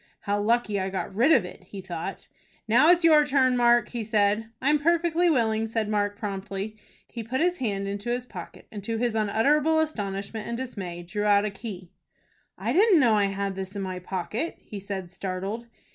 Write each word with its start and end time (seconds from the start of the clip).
"How 0.21 0.41
lucky 0.41 0.79
I 0.79 0.89
got 0.89 1.13
rid 1.13 1.31
of 1.31 1.45
it!" 1.45 1.61
he 1.65 1.79
thought. 1.79 2.27
"Now 2.67 2.89
it's 2.89 3.03
your 3.03 3.23
turn, 3.23 3.55
Mark," 3.55 3.89
he 3.89 4.03
said. 4.03 4.47
"I'm 4.59 4.79
perfectly 4.79 5.29
willing," 5.29 5.67
said 5.67 5.87
Mark, 5.87 6.17
promptly. 6.17 6.75
He 7.07 7.21
put 7.23 7.39
his 7.39 7.57
hand 7.59 7.87
into 7.87 8.09
his 8.09 8.25
pocket, 8.25 8.65
and, 8.71 8.83
to 8.83 8.97
his 8.97 9.13
unutterable 9.13 9.79
astonishment 9.79 10.47
and 10.47 10.57
dismay, 10.57 11.03
drew 11.03 11.25
out 11.25 11.45
a 11.45 11.51
key. 11.51 11.91
"I 12.57 12.73
didn't 12.73 12.99
know 12.99 13.13
I 13.13 13.25
had 13.25 13.53
this 13.53 13.75
in 13.75 13.83
my 13.83 13.99
pocket," 13.99 14.57
he 14.59 14.79
said, 14.79 15.11
startled. 15.11 15.67